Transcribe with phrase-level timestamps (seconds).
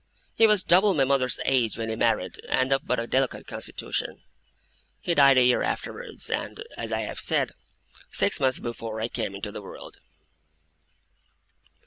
[0.33, 4.23] He was double my mother's age when he married, and of but a delicate constitution.
[4.99, 7.51] He died a year afterwards, and, as I have said,
[8.09, 9.97] six months before I came into the world.